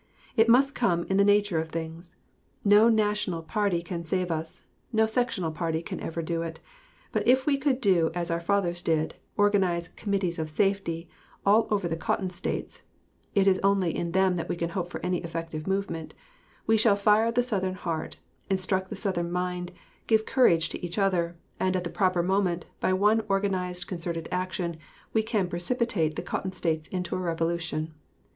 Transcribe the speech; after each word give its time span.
It 0.35 0.49
must 0.49 0.73
come 0.73 1.03
in 1.11 1.17
the 1.17 1.23
nature 1.23 1.59
of 1.59 1.69
things. 1.69 2.15
No 2.65 2.89
national 2.89 3.43
party 3.43 3.83
can 3.83 4.03
save 4.03 4.31
us; 4.31 4.63
no 4.91 5.05
sectional 5.05 5.51
party 5.51 5.83
can 5.83 5.99
ever 5.99 6.23
do 6.23 6.41
it. 6.41 6.59
But 7.11 7.27
if 7.27 7.45
we 7.45 7.55
could 7.55 7.79
do 7.79 8.09
as 8.15 8.31
our 8.31 8.39
fathers 8.41 8.81
did 8.81 9.13
organize 9.37 9.89
"committees 9.89 10.39
of 10.39 10.49
safety" 10.49 11.07
all 11.45 11.67
over 11.69 11.87
the 11.87 11.95
Cotton 11.97 12.31
States 12.31 12.81
(it 13.35 13.45
is 13.47 13.59
only 13.63 13.95
in 13.95 14.11
them 14.13 14.37
that 14.37 14.49
we 14.49 14.55
can 14.55 14.69
hope 14.69 14.89
for 14.89 15.05
any 15.05 15.19
effective 15.21 15.67
movement) 15.67 16.15
we 16.65 16.77
shall 16.77 16.95
fire 16.95 17.31
the 17.31 17.43
Southern 17.43 17.75
heart, 17.75 18.17
instruct 18.49 18.89
the 18.89 18.95
Southern 18.95 19.31
mind, 19.31 19.71
give 20.07 20.25
courage 20.25 20.69
to 20.69 20.83
each 20.83 20.97
other, 20.97 21.35
and 21.59 21.75
at 21.75 21.83
the 21.83 21.91
proper 21.91 22.23
moment, 22.23 22.65
by 22.79 22.91
one 22.91 23.21
organized 23.29 23.85
concerted 23.85 24.27
action, 24.31 24.77
we 25.13 25.21
can 25.21 25.47
precipitate 25.47 26.15
the 26.15 26.23
Cotton 26.23 26.51
States 26.53 26.87
into 26.87 27.15
a 27.15 27.19
revolution. 27.19 27.93